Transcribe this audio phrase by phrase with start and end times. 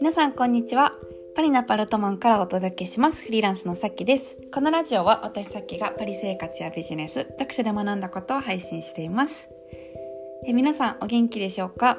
[0.00, 0.92] 皆さんこんにちは。
[1.34, 3.22] パリナパルトマンからお届けします。
[3.22, 4.36] フリーランスのさっきです。
[4.52, 9.48] このラジオは私さっきがパリ生活やビジネス読書で学んだことを配信しています。
[10.46, 11.96] え皆さんお元気でしょうか？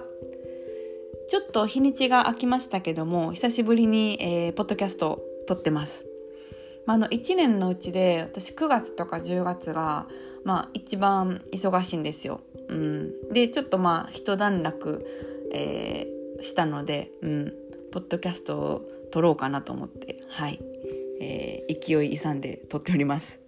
[1.29, 6.05] ちょっと日にちが空きましたけども久しぶりに、えー、ポッドキャストを撮ってます。
[6.85, 10.07] まあ、あの1年のうちで私9月とか10月が、
[10.43, 12.41] まあ、一番忙しいんですよ。
[12.69, 15.05] うん、でちょっとまあ一段落、
[15.51, 17.53] えー、したので、うん、
[17.91, 20.59] ポッドキャストを撮ろうかなと思って、はい
[21.21, 23.39] えー、勢い勇んで撮っております。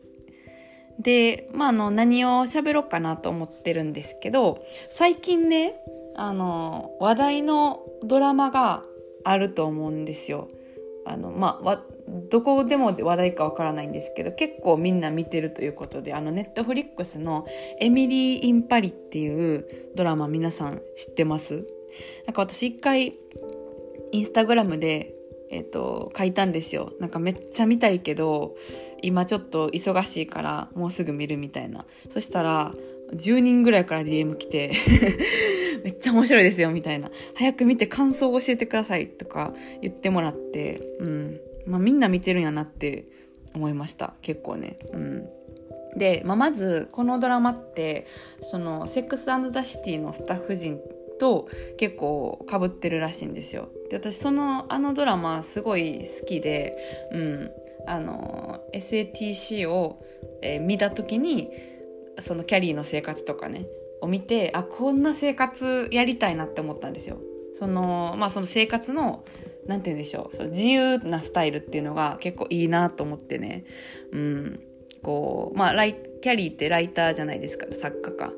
[0.99, 5.75] で、まあ、あの何を喋ろうかなと思ってるんですけど最近ね
[6.15, 8.83] あの話題のドラマが
[9.25, 10.47] あると思うんですよ。
[11.05, 11.81] あのまあ、
[12.29, 17.45] どこでも話題かわからないんですけど結構みんな見てるということであのネットフリックスの
[17.79, 19.65] 「エミリー・イン・パリ」っていう
[19.95, 21.67] ドラマ皆さん知ってます？
[22.25, 23.17] なんか私一回
[24.11, 25.13] インスタグラムで、
[25.49, 26.91] えーと、書いたんですよ。
[26.99, 28.55] なんかめっちゃ見たいけど
[29.01, 31.85] 今ちょっと忙しいからもうすぐ見るみたいな。
[32.09, 32.73] そしたら
[33.13, 34.71] 10人ぐらいから DM 来て
[35.83, 37.11] めっちゃ面白いですよみたいな。
[37.35, 41.39] 早く見て感想を教えてくださいとか言ってもらってうん。
[41.65, 43.05] まあ、みんな見てるんやなって
[43.53, 44.77] 思いました結構ね。
[44.93, 45.29] うん
[45.95, 48.05] で、まあ、まずこのドラマって
[48.41, 50.79] そのセックスザ・シティのスタッフ陣
[51.19, 53.69] と結構かぶってるらしいんですよ。
[53.89, 56.75] で私そのあのドラマすごい好きで、
[57.11, 57.51] うん、
[57.87, 60.03] あの SATC を、
[60.41, 61.49] えー、見た時に
[62.19, 63.65] そのキャリーの生活とかね
[64.01, 67.19] を見てあこんな生活やりたいなって思ったんですよ。
[67.53, 69.23] そのまあその生活の
[69.67, 73.65] なんて言うんでしょうそう自由なスタイルっていうのが結構いいなと思ってね。
[74.11, 74.59] うん。
[75.03, 78.31] こうまあライキャリーってライターじゃないですか作家か。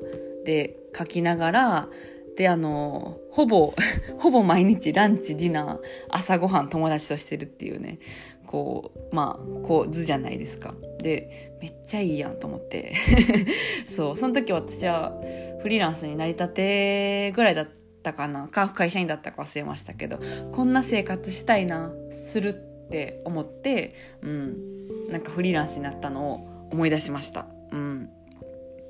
[0.44, 1.88] で書きながら
[2.36, 3.74] であのほぼ
[4.18, 7.98] ほぼ毎日ランチディナー朝ごはん友達としてるっていうね。
[8.46, 10.74] こうまあこう図じゃないですか。
[11.02, 12.94] でめっちゃいいやんと思って。
[13.86, 15.20] そうその時私は
[15.62, 18.48] フリーランスになりたてぐらいだったたかな？
[18.48, 20.18] か会社員だったか忘れましたけど
[20.52, 24.78] こんな生活したいなするって思ってうん。
[25.10, 27.46] なんかフリーランスになったのを思い出しました。
[27.72, 28.10] うん。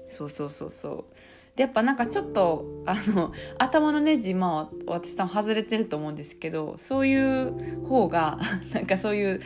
[0.08, 1.56] そうそうそうそう。
[1.56, 8.38] でやっぱなんかちょっとあの頭のネジまあ私多分外れてると思うんですけどそういう方が
[8.72, 9.40] なんかそういう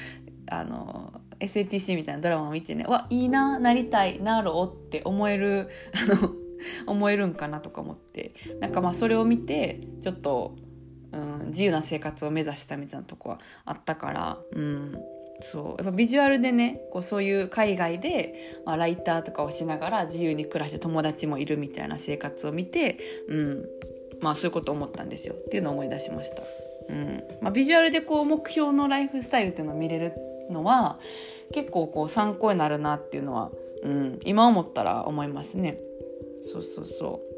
[0.46, 6.34] あの SATC みたいなドラマを見てねわいいななりたいなろうって思えるあの
[6.86, 10.56] 思えるんかなとか思ってなんかまあそれを見てちょっと、
[11.12, 14.98] うん、自由な生活を目指したみたいなとこはあったから、うん、
[15.40, 22.98] そうやっぱビジュアルでねこうそういう海外で、まあ、ライターとかをしながら自由に暮らして友達もいるみたいな生活を見て、
[23.28, 23.66] うん、
[24.20, 26.42] まあそういうこと思ったんですよっていうのを思い出しました。
[26.88, 30.12] うんまあ、ビジュアルでこう目標のライフスタイルっていうのを見れる
[30.50, 30.98] のは
[31.52, 33.50] 結構こう参考になるなっていうのは、
[33.82, 35.78] うん、今思ったら思いますね。
[36.42, 37.32] そうそうそう。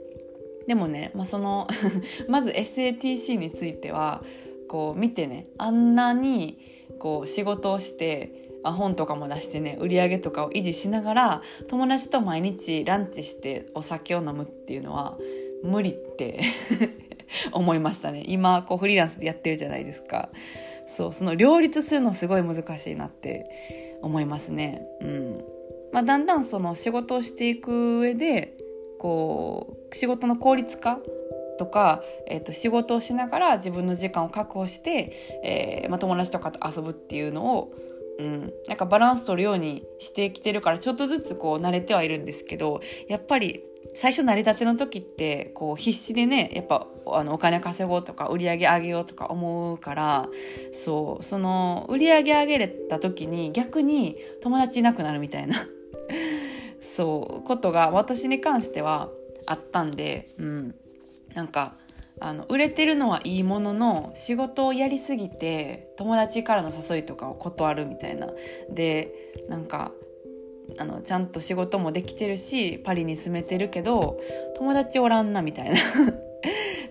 [0.67, 1.67] でもね、まあ、その
[2.29, 4.23] まず SATC については
[4.69, 6.59] こう見てねあんなに
[6.99, 15.19] こう仕事をしてあ本とかも出してね売り上げとかを維持しながら友達と毎日ランチしてお酒を飲むっていうのは
[15.63, 16.41] 無理って
[17.53, 18.25] 思いましたね。
[18.27, 20.31] 今こうフリーランスでやってるじゃないですか。
[20.87, 24.87] そうその両立するのすごい難しいなって思いますね。
[25.01, 25.45] うん。
[25.93, 28.57] まあ、だんだんその仕事をしていく上で
[29.05, 30.99] こう仕事の効率化
[31.59, 37.75] とか、えー、と仕事をしながら自分の時間を確保して、えーまあ、友達とかと遊ぶっていうのを、
[38.19, 50.29] うん、なんかバランス取るようにしてきてるからちょっとずつこう慣れてはいるんですけどやっぱり最初成り立ての時ってこう必死でねやっぱあのお金稼ごうとか売り上げ上げようとか思うから
[50.73, 55.57] そうその売り上げ上げれた時に逆に友達いなくなるみたいな。
[56.84, 59.09] そうことが私に関しては
[59.47, 60.75] あったんで、うん、
[61.35, 61.75] なんか
[62.20, 68.29] あの売れてるのはいいものの仕事をやりすぎて友達からの誘いとかを断るみたいな。
[68.70, 69.12] で
[69.49, 69.93] なんか
[70.79, 74.19] あのちゃんと仕事もできてるしパリに住めてるけど
[74.56, 75.76] 友達おらんなみたいな。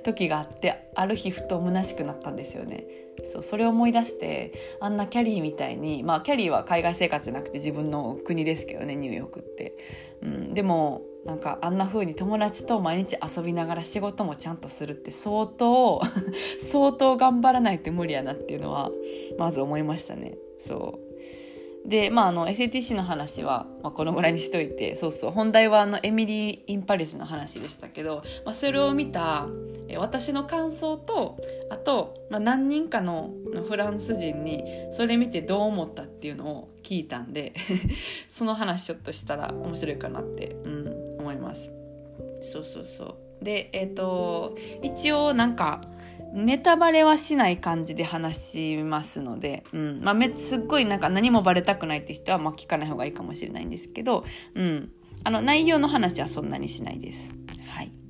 [0.03, 2.85] 時があってある日ふと虚しくなったんですよね。
[3.31, 9.77] そうそれを思い出してあんなキャリーみたいにまあキャリーは海外生活じゃなくて自分の国ですけどねニューヨークって、
[10.21, 16.01] うん、でもなんかあんな風に友達と毎日遊びながら仕事もちゃんとするって相当
[16.59, 18.91] 相当頑張らないと無理やなっていうのは
[19.37, 20.37] まず思いましたね。
[20.59, 21.13] そう。
[21.85, 29.47] で、まあ、あの SATC の話は、まあ、このぐらいにしといてそうそう本題はあのエミリー・イン・パリスの話でしたけど、まあ、それを見た
[29.97, 31.37] 私の感想と
[31.69, 33.31] あと、まあ、何人かの
[33.67, 37.53] フランス人にそれ見てどう思ったっていうのを聞いたんで
[38.27, 41.71] その話ちょっとしたら面白いかなって、うん、思います。
[42.43, 45.81] そうそうそうでえっ、ー、と一応なんか
[46.33, 54.25] ネタバレはしない感じで話しますので、うんまあ、すっごいなんか何もバレたくないって人はまあ聞かない方がいいかもしれないんですけど、
[54.55, 54.91] うん、
[55.23, 57.35] あの内容の話はそんなにしないです。
[57.67, 58.02] はい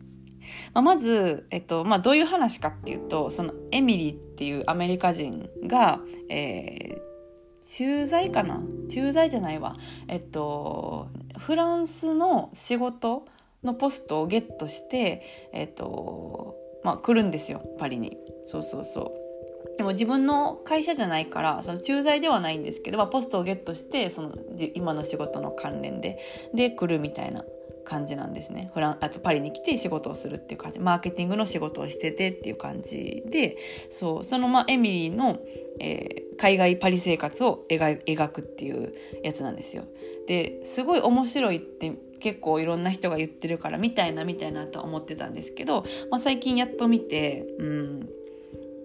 [0.73, 5.99] まあ、まず、えっとまあ、どういう話かっていうとそのエミリーっていうアメリカ人が、
[6.29, 8.61] えー、駐在かな？
[8.89, 9.75] 駐在じゃないわ。
[10.07, 13.25] えっとフランスの仕事
[13.63, 18.17] のポストをゲットしてえっとまあ、来るんですよパリに。
[18.43, 19.77] そうそうそう。
[19.77, 24.35] でも自分の会社じゃないからその駐在ではないんですけど、まあ、ポストをゲットしてその
[24.75, 26.19] 今の仕事の関連で
[26.53, 27.43] で来るみたいな。
[27.83, 33.57] 感じなんですねフランあとパリに来て仕事をするっていう感じマーケティングの仕事をしててっていう感じで
[33.89, 35.39] そうそのまあエミリーの、
[35.79, 38.93] えー、海外パリ生活を描くっていう
[39.23, 39.83] やつなんですよ。
[40.27, 48.09] ですごい面白いって結構いろんな人が言ってるから見たいな見たいなとは思ってたんですけど、まあ、最近やっと見て、うん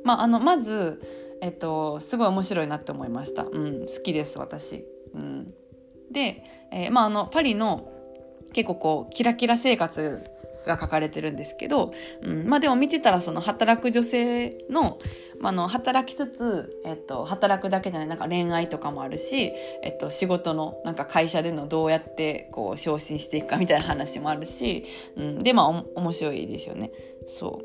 [0.05, 1.01] まあ、あのまず、
[1.41, 3.45] えっと、すごい面白いなって思いました。
[3.45, 4.85] うん、好きです私。
[5.15, 5.55] うん、
[6.11, 6.43] で、
[6.73, 7.93] えー、まあ、あのパリの
[8.53, 10.23] 結構こうキラキラ生活
[10.67, 11.93] が書かれてるんですけど、
[12.23, 14.99] うん、まあでも見てたらその働く女性の,、
[15.41, 19.53] まあの働きつつ、えっと、働くだけじゃないなんか恋愛とかもあるし、
[19.83, 24.85] えっと、仕事のなんか会社でのどうやってこう昇進していくかみたいな話もあるし、
[25.17, 26.93] うん、でまあ面白いですよね。
[27.27, 27.63] そ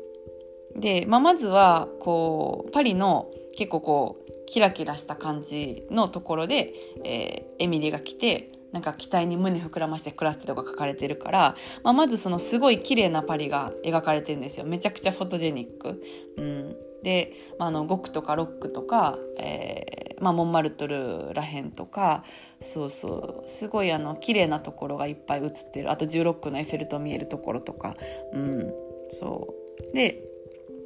[0.76, 14.66] うで、まあ、まずはこうパリの結構こうキラキラした感じのところで、えー、エミリが来てなんか期待に胸膨らまして暮らすってとか書かれてるから、まあ、まずそのすごい綺麗なパリが描かれてるんですよ。
[14.66, 16.02] めちゃくちゃフォトジェニック。
[16.36, 22.24] うん、で、まあ、あの5区とか6区とか、えーまあ、モンマルトルらへんとか
[22.60, 23.48] そうそう。
[23.48, 25.92] すごいあの綺麗なところがいっぱい写ってる。
[25.92, 27.94] あと16区のエッフェル塔見えるところとか、
[28.32, 28.72] うん、
[29.10, 29.54] そ
[29.92, 29.94] う。
[29.94, 30.20] で、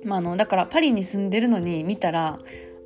[0.05, 2.39] ま、あのだからパリに住んでるのに見たら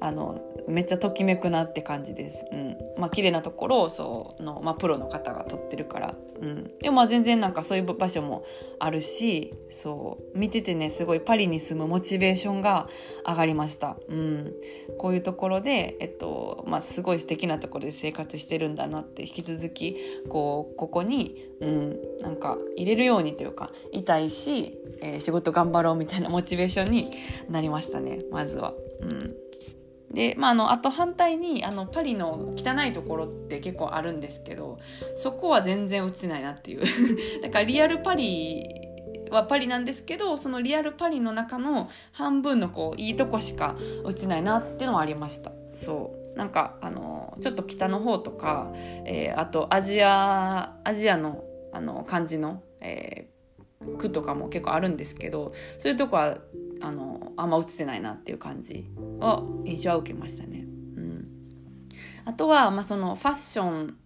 [0.02, 2.44] あのめっちゃときめくなって感じです。
[2.50, 8.44] うんまあ綺麗なところをその、まあ、プロの方が撮ってるから、うん、でもまあ全然なんかそういう場所も
[8.81, 12.88] あるしそう見ててねすごいパリに住むモチベーションが
[13.26, 13.96] 上がりました。
[14.08, 14.52] うん、
[14.99, 19.96] こういうところで、えっとまあ、すごい素敵なところで生活してるんだなって引き続き
[20.28, 27.10] こうここに、うん、なんか入れるようにというかいたいし、えー、仕事頑張ろうみたいなモチベーションに
[27.49, 28.75] なりましたねまずは。
[29.00, 29.41] うん
[30.12, 34.79] で、まあ、あのあと反対にあのパリの汚いところって結構あるんですけど
[35.17, 36.82] そこは全然映ってないなっていう。
[37.43, 38.88] だからリアルパリ
[39.31, 43.76] はパリなんですけどそのリアルパリの中の半分のこういいとこしか
[44.06, 45.53] 映ってないなっていうのはありました。
[45.73, 46.23] そう。
[46.37, 51.44] なんかあのちょっと北の方とか、えー、あとアジアアジアの
[51.75, 56.38] あの感じの、えー、区とかも結構あるんですけどそういうとこは
[56.82, 58.90] あのあんま映ってないなっていう感じ。
[59.23, 60.64] を印象は受けましたね。
[60.96, 61.29] うん、
[62.25, 63.96] あとは、まあ、そのファッション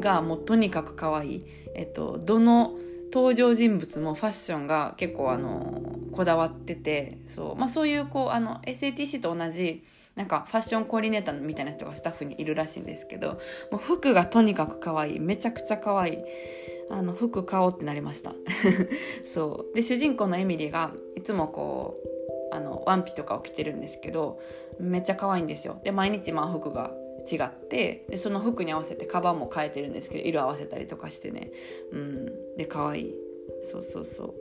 [0.00, 2.76] がもうとにかく可愛い、えっと、どの
[3.12, 5.82] 登場人物もファッションが結構あの
[6.12, 9.84] こだわっててそう,、まあ、そういうこうあの SATC と同じ
[10.14, 15.20] なんかファッションコーディネーターみたいな人がスタッフにいるらしいんですけどもう服がとにかく可愛い。
[15.20, 16.18] めちゃくちゃ可愛い。
[16.90, 18.34] あの服買おうってなりました。
[19.24, 19.74] そう。
[19.74, 21.94] で主人公のエミリーがいつもこ
[22.50, 24.38] うあのワンピとかを着てるんですけど
[24.78, 25.80] めっちゃ可愛いんですよ。
[25.84, 26.94] で毎日まあ服が
[27.30, 31.50] 違ってでその服に合わせてカバンも変えてるんですけど色合わせたりとかしてね。
[31.92, 32.56] うん。
[32.56, 33.14] で可愛い。
[33.62, 34.34] そうそうそう。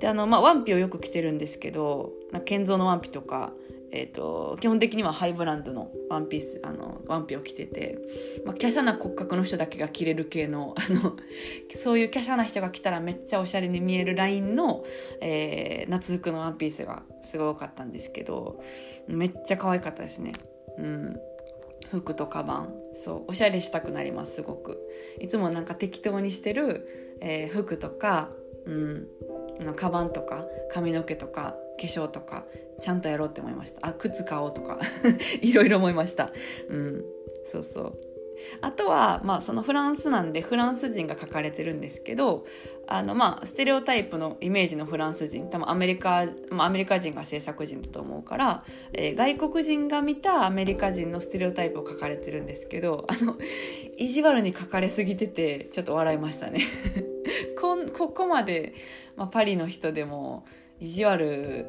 [0.00, 2.12] であのまあワンピをよく着てるんですけど
[2.44, 3.52] 建造のワンピとか
[3.98, 7.98] えーと、基本的にはハイブランドのワンピースあのワンピを着てて、
[8.44, 11.16] まあ、華奢な骨格の人だけが着れる系のあの
[11.74, 14.84] そういう華奢な人が着たらめっちゃおしゃれに見えるラインの、
[15.22, 18.62] えー、夏服のワンピースがすごかったんですけど
[19.08, 20.34] めっちゃ可愛かったですね。
[20.76, 21.16] うん。
[21.90, 22.74] 服とカバン。
[22.92, 23.24] そう。
[23.28, 24.78] おしゃれしたくなりますすごく。
[25.20, 28.30] いつもなんか適当にしてる、えー、服とか、
[28.66, 29.08] うん、
[29.74, 32.44] カバンとか髪の毛とか化粧とか
[32.80, 33.86] ちゃんとやろうって思いました。
[33.86, 34.78] あ靴買おうとか
[35.40, 36.32] いろいろ思いました。
[36.68, 37.04] うん。
[37.46, 37.98] そうそう。
[38.60, 42.44] あとは、まあ、そのフランスなんでフランス人が書かれてるんですけど
[42.86, 53.36] あのまあステレオタイプのイメージのフランス人多分アメリカ、まあ、アメリカ人が制作人だと思うから、えー、外国人が見たアメリカ人のステレオタイプを書かれてるんですけどあの
[53.96, 56.60] 意地悪に書かれすぎててちょっと笑いましたね。
[57.60, 58.74] こんここまで、
[59.16, 60.44] まあ、パリの人でも
[60.80, 61.66] 意地悪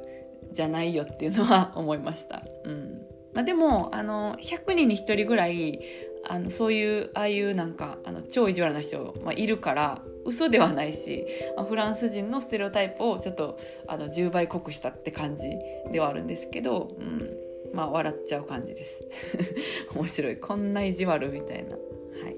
[0.51, 2.43] じゃないよっていうのは思いました。
[2.63, 3.05] うん。
[3.33, 5.79] まあ、でもあの100人に1人ぐらい
[6.27, 15.49] あのそういうああいうなんかあの超意地悪な人、まあ、いるから嘘ではないし、まあ、フランス人のステレオタイプをちょっとあの10倍濃くしたって感じ
[15.91, 17.29] ではあるんですけど、うん、
[17.73, 19.03] まあ笑っちゃう感じです。
[19.95, 20.37] 面白い。
[20.37, 22.37] こんな意地悪みたいな、はい、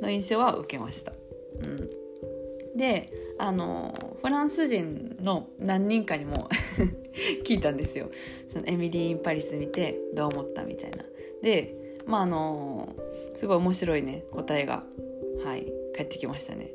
[0.00, 1.12] の印象は受けました。
[1.60, 2.01] うん。
[2.76, 6.48] であのフランス人の何人かにも
[7.44, 8.10] 聞いたんですよ。
[8.48, 11.04] そのエミリー・イン・パリス見てどう思ったみたいな。
[11.42, 11.74] で
[12.06, 12.96] まああの
[13.34, 14.84] すごい面白いね答えが。
[15.44, 16.70] はい返ってきましたね。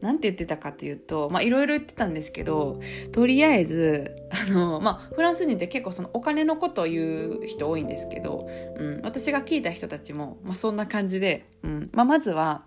[0.00, 12.64] なんて言ってたかというと、まあいろいろ言ってたんですけど、とりあえず、あの、まあフランス人って結構そのお金のことを言う人多いんですけど、うん、私が聞いた人たちも、まあそんな感じで、うん、まあまずは、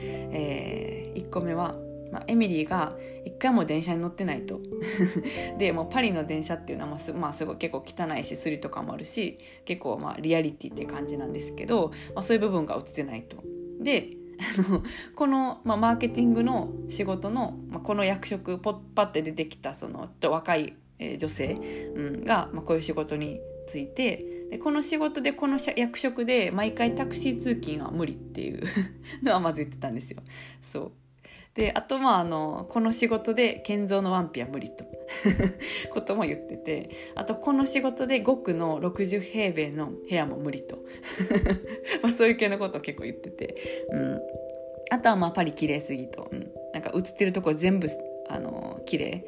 [0.00, 1.74] えー、1個目は、
[2.12, 4.60] まあ、エミリーが一回も電車に乗ってないと
[5.58, 13.36] でもうパリの電車っていうのはす,、まあ、すごい結構汚いしスリとかもあるし結構まあリアリティって感じなんですけど、まあ、そういう部分が映ってないと。
[13.80, 14.10] で
[15.16, 21.54] この、まあ、マーケティングの仕事の、まあ、この役職ポッパって出てきたその若い、えー、女性、
[21.94, 28.62] うん、が、まあ、こういう仕事についてでこの仕事でこの役職で毎回タクシー通勤は無理っていう
[29.22, 30.22] のはまず言ってたんですよ。
[30.62, 30.92] そう
[31.58, 34.84] であとまああのこの仕事で建造のワンピは無理と。
[35.90, 36.88] ことも言ってて。
[37.16, 40.78] あとこの仕事で5区の60平米の部屋も無理と。
[42.00, 43.56] まあそういう系のことを結構言ってて、
[43.90, 44.20] うん、
[44.90, 47.88] あとはまあパリ綺麗すぎと、うん、なんか映ってるとこ全部
[48.28, 49.24] あの綺麗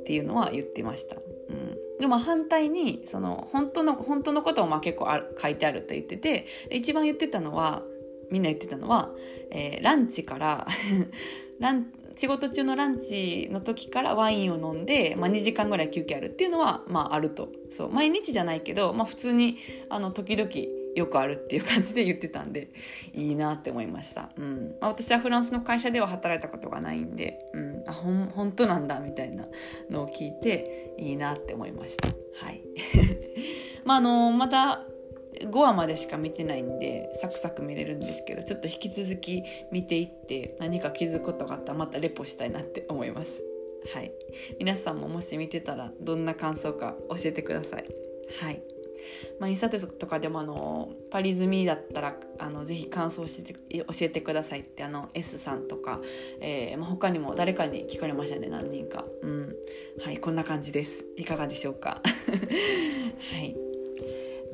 [0.00, 1.16] っていうのは言ってました。
[1.16, 1.78] うん。
[1.98, 6.44] でも反対にその本当の本当のことをまあ結構あ書いてあると言ってて。
[6.70, 7.82] 一番言ってたのは
[8.30, 9.10] みんな言ってたのは、
[9.50, 10.66] えー、ランチから
[11.58, 17.48] ラン仕事中のランチの時からワインを飲んで、まあ、2時間ぐらい休憩あるっていうのは、まあ、あると。
[17.70, 17.92] そう。
[17.92, 19.56] 毎日じゃないけど、まあ、普通に
[19.88, 20.50] あの時々
[20.94, 22.72] よくあるっていう感じで言ってたんで
[23.14, 24.74] いいなって思いました、うん。
[24.80, 29.46] まあ、私はフランスの会社では働いたことがないんで、うん、あほん本当なんだみたいな
[29.88, 32.08] のを聞いていいなって思いました。
[32.44, 32.62] はい。
[33.84, 34.84] まああのまた
[35.42, 43.42] 5話までしか見てないんでサクサク見れるんですけどちょっと引き続き見ていって何か気づくことがあったらまたレポしたいなって思います。
[43.94, 44.12] はい。
[44.58, 47.84] 皆さんももし見てたらどんな感想か教えてください。
[48.42, 48.62] はい。
[49.40, 53.32] まあ、インスタとかでもあのパリ済みだったらあのぜひ感想を教
[54.02, 56.00] えてくださいってあの S さんとか、
[56.40, 59.54] えーまあ、他にも誰かに聞かれましたね何人か、うん、
[60.04, 61.06] はいこんな感じです。
[61.16, 62.02] いかがでしょうか。
[62.04, 63.69] はい。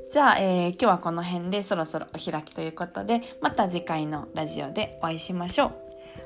[0.08, 5.72] じゃあ、えー、今日はこの辺でそろそろお開きということで、また次回のラジオでお会いしましょう。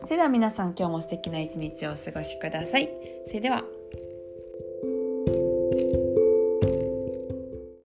[0.04, 2.90] それでは皆さん今日も素敵な一日をお過ごしください。
[3.28, 3.79] それでは。